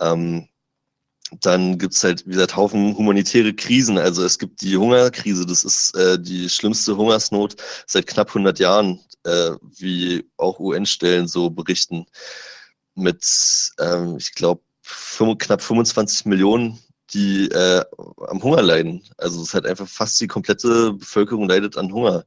[0.00, 0.48] Ähm,
[1.40, 3.98] dann gibt's halt, wie gesagt, Haufen humanitäre Krisen.
[3.98, 9.00] Also es gibt die Hungerkrise, das ist äh, die schlimmste Hungersnot seit knapp 100 Jahren,
[9.26, 12.06] äh, wie auch UN-Stellen so berichten.
[12.94, 13.24] Mit,
[13.78, 14.62] ähm, ich glaube,
[15.38, 16.78] knapp 25 Millionen
[17.12, 17.84] die äh,
[18.28, 19.02] am Hunger leiden.
[19.16, 22.24] Also es ist halt einfach fast die komplette Bevölkerung leidet an Hunger.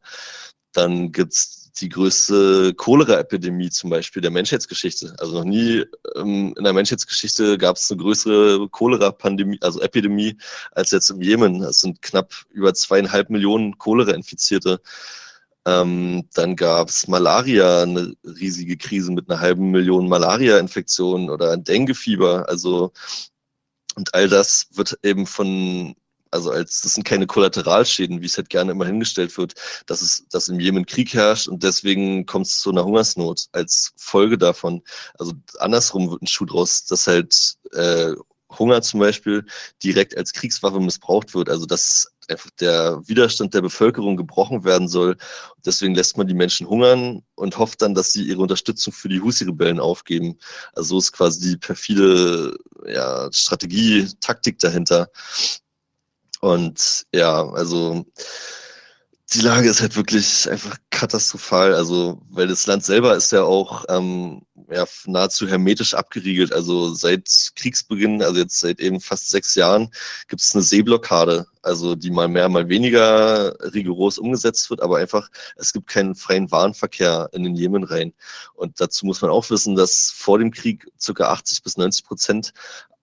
[0.73, 5.15] Dann gibt's die größte Cholera-Epidemie zum Beispiel der Menschheitsgeschichte.
[5.17, 5.85] Also noch nie
[6.15, 10.37] ähm, in der Menschheitsgeschichte gab es eine größere Cholera-Pandemie, also Epidemie,
[10.71, 11.63] als jetzt im Jemen.
[11.63, 14.81] Es sind knapp über zweieinhalb Millionen Cholera-Infizierte.
[15.69, 22.47] Ähm, dann gab es Malaria, eine riesige Krise mit einer halben Million Malaria-Infektionen oder Dengue-Fieber.
[22.49, 22.91] Also
[23.95, 25.95] und all das wird eben von,
[26.31, 29.55] also als, das sind keine Kollateralschäden, wie es halt gerne immer hingestellt wird,
[29.87, 33.93] dass es, dass im Jemen Krieg herrscht und deswegen kommt es zu einer Hungersnot als
[33.97, 34.81] Folge davon.
[35.17, 38.13] Also andersrum wird ein Schuh draus, dass halt äh,
[38.57, 39.45] Hunger zum Beispiel
[39.83, 41.49] direkt als Kriegswaffe missbraucht wird.
[41.49, 45.17] Also dass einfach der Widerstand der Bevölkerung gebrochen werden soll.
[45.65, 49.21] Deswegen lässt man die Menschen hungern und hofft dann, dass sie ihre Unterstützung für die
[49.21, 50.37] Husi-Rebellen aufgeben.
[50.73, 55.09] Also so ist quasi die perfide ja, Strategie, Taktik dahinter.
[56.41, 58.05] Und ja, also
[59.33, 61.75] die Lage ist halt wirklich einfach katastrophal.
[61.75, 66.53] Also, weil das Land selber ist ja auch ähm, ja, nahezu hermetisch abgeriegelt.
[66.53, 69.91] Also seit Kriegsbeginn, also jetzt seit eben fast sechs Jahren,
[70.27, 71.47] gibt es eine Seeblockade.
[71.61, 76.49] Also die mal mehr, mal weniger rigoros umgesetzt wird, aber einfach, es gibt keinen freien
[76.51, 78.13] Warenverkehr in den Jemen rein.
[78.53, 82.53] Und dazu muss man auch wissen, dass vor dem Krieg circa 80 bis 90 Prozent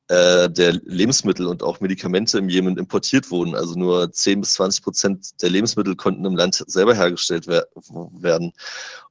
[0.09, 3.55] äh, der Lebensmittel und auch Medikamente im Jemen importiert wurden.
[3.55, 7.67] Also nur 10 bis 20 Prozent der Lebensmittel konnten im Land selber hergestellt wer
[8.13, 8.53] werden.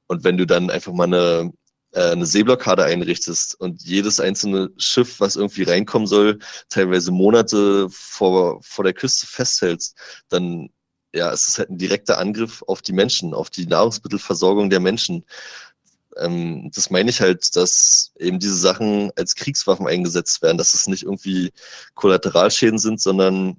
[0.06, 1.52] Und wenn du dann einfach mal eine,
[1.92, 8.62] äh, eine Seeblockade einrichtest und jedes einzelne Schiff, was irgendwie reinkommen soll, teilweise Monate vor,
[8.62, 9.96] vor der Küste festhältst,
[10.28, 10.70] dann
[11.16, 15.24] ja, es ist halt ein direkter Angriff auf die Menschen, auf die Nahrungsmittelversorgung der Menschen
[16.18, 20.86] ähm, das meine ich halt, dass eben diese Sachen als Kriegswaffen eingesetzt werden, dass es
[20.86, 21.52] nicht irgendwie
[21.94, 23.56] Kollateralschäden sind, sondern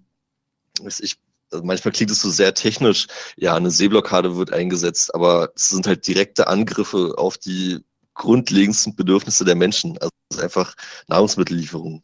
[1.00, 1.18] ich,
[1.52, 5.88] also manchmal klingt es so sehr technisch, ja, eine Seeblockade wird eingesetzt, aber es sind
[5.88, 7.80] halt direkte Angriffe auf die
[8.14, 9.98] grundlegendsten Bedürfnisse der Menschen.
[10.00, 10.76] Also es ist einfach
[11.08, 12.04] Nahrungsmittellieferung.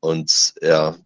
[0.00, 0.96] Und ja,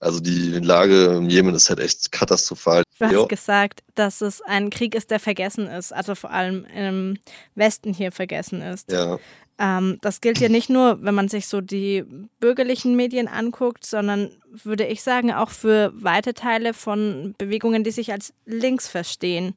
[0.00, 2.82] also die Lage im Jemen ist halt echt katastrophal.
[2.98, 3.26] Du hast jo.
[3.26, 7.18] gesagt, dass es ein Krieg ist, der vergessen ist, also vor allem im
[7.54, 8.92] Westen hier vergessen ist.
[8.92, 9.18] Ja.
[9.58, 12.04] Ähm, das gilt ja nicht nur, wenn man sich so die
[12.40, 18.12] bürgerlichen Medien anguckt, sondern würde ich sagen, auch für weite Teile von Bewegungen, die sich
[18.12, 19.56] als links verstehen.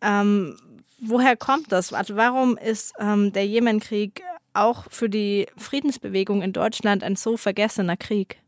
[0.00, 0.56] Ähm,
[1.00, 1.92] woher kommt das?
[1.92, 4.22] Also warum ist ähm, der Jemenkrieg
[4.54, 8.41] auch für die Friedensbewegung in Deutschland ein so vergessener Krieg?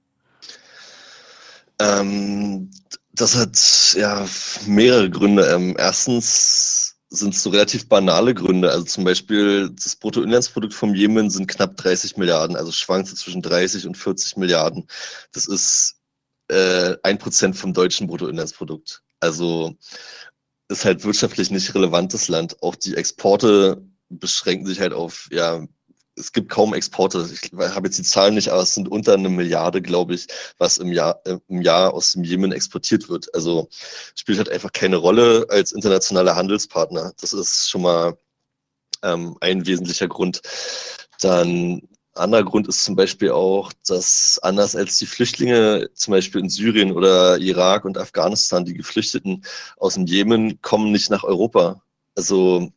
[1.81, 2.71] Ähm,
[3.13, 4.27] das hat ja
[4.67, 5.47] mehrere Gründe.
[5.47, 8.71] Ähm, erstens sind es so relativ banale Gründe.
[8.71, 13.87] Also zum Beispiel das Bruttoinlandsprodukt vom Jemen sind knapp 30 Milliarden, also schwankt zwischen 30
[13.87, 14.87] und 40 Milliarden.
[15.33, 15.97] Das ist
[16.49, 19.03] äh, ein Prozent vom deutschen Bruttoinlandsprodukt.
[19.21, 19.77] Also
[20.69, 22.63] ist halt wirtschaftlich nicht relevantes Land.
[22.63, 25.67] Auch die Exporte beschränken sich halt auf ja
[26.17, 27.29] es gibt kaum Exporte.
[27.33, 30.27] Ich habe jetzt die Zahlen nicht, aber es sind unter eine Milliarde, glaube ich,
[30.59, 33.35] was im Jahr, äh, im Jahr aus dem Jemen exportiert wird.
[33.35, 33.69] Also
[34.15, 37.13] spielt halt einfach keine Rolle als internationaler Handelspartner.
[37.21, 38.17] Das ist schon mal
[39.03, 40.41] ähm, ein wesentlicher Grund.
[41.21, 41.83] Dann
[42.15, 46.93] anderer Grund ist zum Beispiel auch, dass anders als die Flüchtlinge zum Beispiel in Syrien
[46.93, 49.45] oder Irak und Afghanistan, die Geflüchteten
[49.77, 51.83] aus dem Jemen kommen nicht nach Europa.
[52.15, 52.71] Also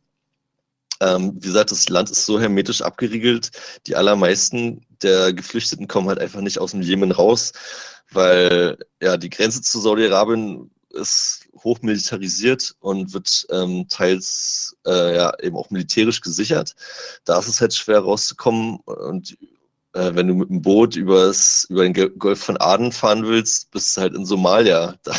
[1.00, 3.50] ähm, wie gesagt, das Land ist so hermetisch abgeriegelt.
[3.86, 7.52] Die allermeisten der Geflüchteten kommen halt einfach nicht aus dem Jemen raus,
[8.10, 15.56] weil ja die Grenze zu Saudi-Arabien ist hochmilitarisiert und wird ähm, teils äh, ja eben
[15.56, 16.74] auch militärisch gesichert.
[17.24, 19.36] Da ist es halt schwer rauszukommen und
[19.98, 23.96] äh, wenn du mit dem Boot übers, über den Golf von Aden fahren willst, bist
[23.96, 24.94] du halt in Somalia.
[25.04, 25.14] Da,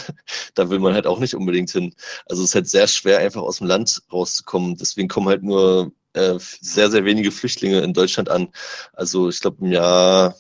[0.56, 1.94] da will man halt auch nicht unbedingt hin.
[2.28, 4.76] Also es ist halt sehr schwer, einfach aus dem Land rauszukommen.
[4.78, 8.50] Deswegen kommen halt nur äh, sehr, sehr wenige Flüchtlinge in Deutschland an.
[8.94, 10.36] Also ich glaube im Jahr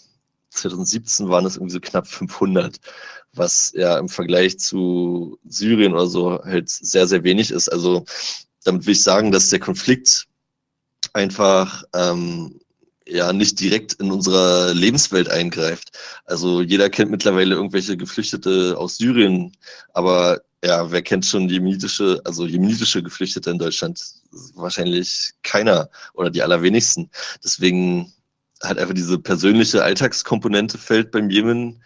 [0.51, 2.79] 2017 waren es irgendwie so knapp 500
[3.33, 7.69] was ja im Vergleich zu Syrien oder so halt sehr, sehr wenig ist.
[7.69, 8.05] Also
[8.63, 10.27] damit will ich sagen, dass der Konflikt
[11.13, 12.59] einfach ähm,
[13.09, 15.97] ja nicht direkt in unserer Lebenswelt eingreift.
[16.25, 19.55] Also jeder kennt mittlerweile irgendwelche Geflüchtete aus Syrien,
[19.93, 24.01] aber ja, wer kennt schon jemenitische, also jemenitische Geflüchtete in Deutschland?
[24.55, 27.09] Wahrscheinlich keiner oder die allerwenigsten.
[27.43, 28.13] Deswegen
[28.61, 31.81] hat einfach diese persönliche Alltagskomponente fällt beim Jemen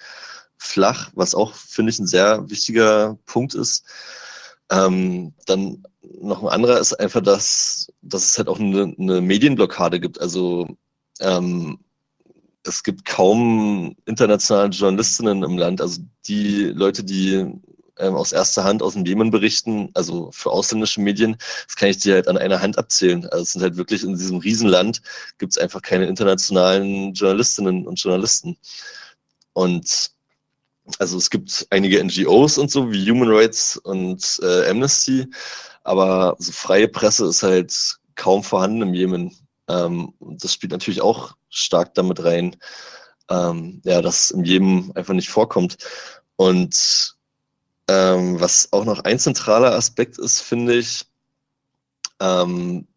[0.57, 3.85] flach, was auch, finde ich, ein sehr wichtiger Punkt ist.
[4.71, 9.99] Ähm, dann noch ein anderer ist einfach, dass, dass es halt auch eine, eine Medienblockade
[9.99, 10.19] gibt.
[10.19, 10.67] Also
[11.19, 11.79] ähm,
[12.65, 15.81] es gibt kaum internationale Journalistinnen im Land.
[15.81, 17.45] Also die Leute, die
[17.99, 21.97] ähm, aus erster Hand aus dem Jemen berichten, also für ausländische Medien, das kann ich
[21.97, 23.25] dir halt an einer Hand abzählen.
[23.27, 25.01] Also es sind halt wirklich in diesem Riesenland
[25.37, 28.57] gibt es einfach keine internationalen Journalistinnen und Journalisten.
[29.53, 30.11] Und
[30.99, 35.27] also es gibt einige NGOs und so, wie Human Rights und äh, Amnesty,
[35.83, 39.35] aber so freie Presse ist halt kaum vorhanden im Jemen.
[39.73, 42.55] Ähm, das spielt natürlich auch stark damit rein,
[43.29, 45.77] ähm, ja, dass es im Jemen einfach nicht vorkommt.
[46.35, 47.15] Und
[47.87, 51.05] ähm, was auch noch ein zentraler Aspekt ist, finde ich,
[52.19, 52.87] ähm,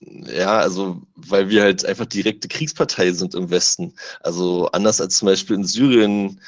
[0.00, 3.94] ja, also weil wir halt einfach direkte Kriegspartei sind im Westen.
[4.20, 6.40] Also anders als zum Beispiel in Syrien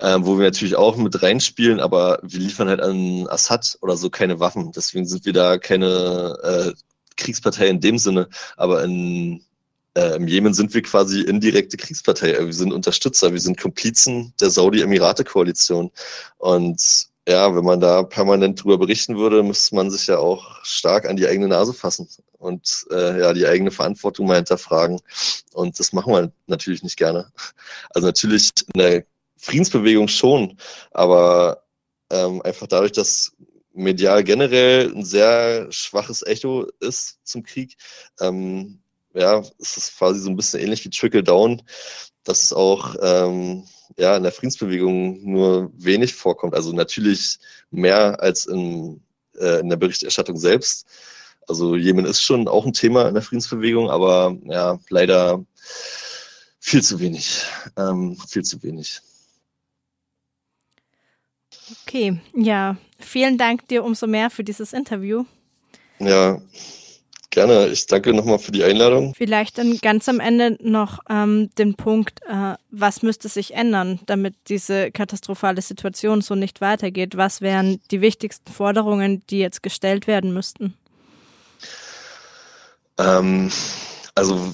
[0.00, 4.10] ähm, wo wir natürlich auch mit reinspielen, aber wir liefern halt an Assad oder so
[4.10, 4.72] keine Waffen.
[4.72, 6.72] Deswegen sind wir da keine äh,
[7.18, 9.42] Kriegspartei in dem Sinne, aber in,
[9.94, 12.34] äh, im Jemen sind wir quasi indirekte Kriegspartei.
[12.38, 15.90] Wir sind Unterstützer, wir sind Komplizen der Saudi-Emirate-Koalition.
[16.38, 21.06] Und ja, wenn man da permanent drüber berichten würde, müsste man sich ja auch stark
[21.06, 24.98] an die eigene Nase fassen und äh, ja die eigene Verantwortung mal hinterfragen.
[25.52, 27.30] Und das machen wir natürlich nicht gerne.
[27.90, 29.04] Also natürlich in der
[29.36, 30.56] Friedensbewegung schon,
[30.92, 31.64] aber
[32.10, 33.32] ähm, einfach dadurch, dass
[33.78, 37.76] medial generell ein sehr schwaches Echo ist zum Krieg,
[38.20, 38.80] ähm,
[39.14, 41.62] ja, ist es quasi so ein bisschen ähnlich wie Trickle Down,
[42.24, 43.64] dass es auch ähm,
[43.96, 46.54] ja, in der Friedensbewegung nur wenig vorkommt.
[46.54, 47.38] Also natürlich
[47.70, 49.00] mehr als in,
[49.38, 50.86] äh, in der Berichterstattung selbst.
[51.48, 55.44] Also Jemen ist schon auch ein Thema in der Friedensbewegung, aber ja, leider
[56.60, 57.42] viel zu wenig.
[57.76, 59.00] Ähm, viel zu wenig.
[61.86, 65.24] Okay, ja, vielen Dank dir umso mehr für dieses Interview.
[65.98, 66.40] Ja,
[67.30, 67.68] gerne.
[67.68, 69.14] Ich danke nochmal für die Einladung.
[69.14, 74.34] Vielleicht dann ganz am Ende noch ähm, den Punkt, äh, was müsste sich ändern, damit
[74.48, 77.16] diese katastrophale Situation so nicht weitergeht?
[77.16, 80.74] Was wären die wichtigsten Forderungen, die jetzt gestellt werden müssten?
[82.98, 83.50] Ähm,
[84.14, 84.52] also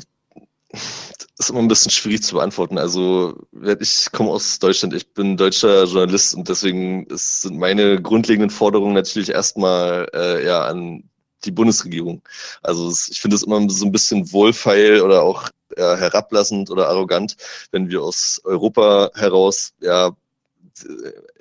[1.39, 2.79] ist immer ein bisschen schwierig zu beantworten.
[2.79, 3.35] Also
[3.81, 9.31] ich komme aus Deutschland, ich bin deutscher Journalist und deswegen sind meine grundlegenden Forderungen natürlich
[9.31, 11.05] erstmal äh, ja an
[11.45, 12.23] die Bundesregierung.
[12.63, 17.37] Also ich finde es immer so ein bisschen wohlfeil oder auch ja, herablassend oder arrogant,
[17.73, 20.13] wenn wir aus Europa heraus ja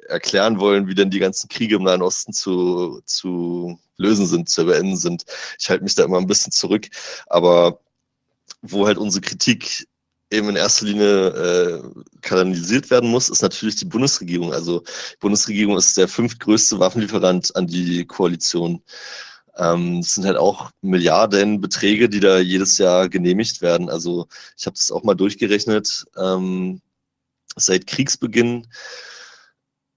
[0.08, 4.65] erklären wollen, wie denn die ganzen Kriege im Nahen Osten zu, zu lösen sind, zu
[4.65, 5.24] beenden sind.
[5.60, 6.88] Ich halte mich da immer ein bisschen zurück,
[7.28, 7.80] aber
[8.63, 9.86] wo halt unsere Kritik
[10.32, 11.84] eben in erster Linie äh,
[12.21, 14.52] kanalisiert werden muss, ist natürlich die Bundesregierung.
[14.52, 18.82] Also die Bundesregierung ist der fünftgrößte Waffenlieferant an die Koalition.
[19.58, 23.89] Ähm, das sind halt auch Milliardenbeträge, die da jedes Jahr genehmigt werden.
[23.89, 26.05] Also ich habe das auch mal durchgerechnet.
[26.18, 26.82] Ähm,
[27.55, 28.68] seit Kriegsbeginn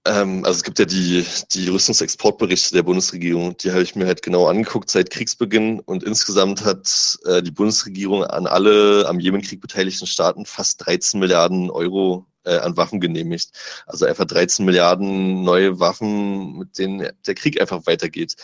[0.07, 4.21] ähm, also es gibt ja die, die Rüstungsexportberichte der Bundesregierung, die habe ich mir halt
[4.21, 10.07] genau angeguckt seit Kriegsbeginn und insgesamt hat äh, die Bundesregierung an alle am Jemenkrieg beteiligten
[10.07, 13.51] Staaten fast 13 Milliarden Euro äh, an Waffen genehmigt.
[13.85, 18.35] Also einfach 13 Milliarden neue Waffen, mit denen der Krieg einfach weitergeht.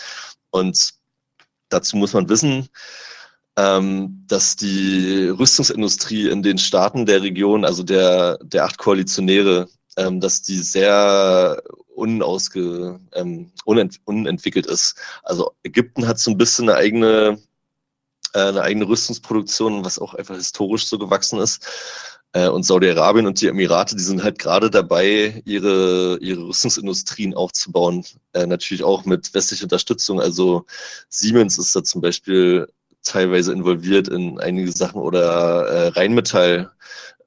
[0.52, 0.94] Und
[1.70, 2.68] dazu muss man wissen,
[3.56, 10.20] ähm, dass die Rüstungsindustrie in den Staaten der Region, also der, der acht Koalitionäre, ähm,
[10.20, 11.62] dass die sehr
[11.96, 14.96] unausge, ähm, unent, unentwickelt ist.
[15.24, 17.40] Also Ägypten hat so ein bisschen eine eigene,
[18.34, 21.66] äh, eine eigene Rüstungsproduktion, was auch einfach historisch so gewachsen ist.
[22.34, 28.04] Äh, und Saudi-Arabien und die Emirate, die sind halt gerade dabei, ihre, ihre Rüstungsindustrien aufzubauen.
[28.34, 30.20] Äh, natürlich auch mit westlicher Unterstützung.
[30.20, 30.66] Also
[31.10, 32.68] Siemens ist da zum Beispiel
[33.04, 36.72] teilweise involviert in einige Sachen oder äh, Rheinmetall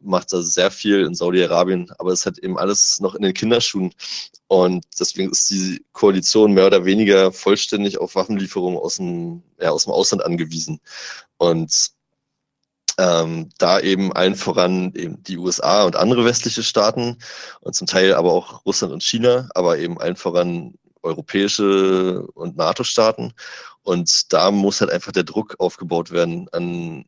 [0.01, 3.93] macht da sehr viel in Saudi-Arabien, aber es hat eben alles noch in den Kinderschuhen.
[4.49, 9.85] Und deswegen ist die Koalition mehr oder weniger vollständig auf Waffenlieferungen aus dem, ja, aus
[9.85, 10.81] dem Ausland angewiesen.
[11.39, 11.91] Und
[12.99, 17.19] ähm, da eben allen voran eben die USA und andere westliche Staaten
[17.61, 23.33] und zum Teil aber auch Russland und China, aber eben allen voran europäische und NATO-Staaten.
[23.83, 26.49] Und da muss halt einfach der Druck aufgebaut werden.
[26.53, 27.05] An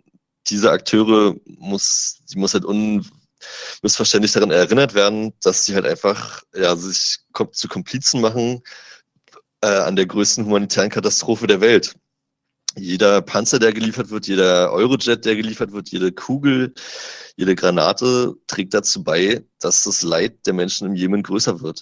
[0.51, 6.77] diese Akteure muss, die muss halt unmissverständlich daran erinnert werden, dass sie halt einfach ja,
[6.77, 7.19] sich
[7.53, 8.63] zu Komplizen machen
[9.63, 11.95] äh, an der größten humanitären Katastrophe der Welt.
[12.77, 16.75] Jeder Panzer, der geliefert wird, jeder Eurojet, der geliefert wird, jede Kugel,
[17.37, 21.77] jede Granate trägt dazu bei, dass das Leid der Menschen im Jemen größer wird.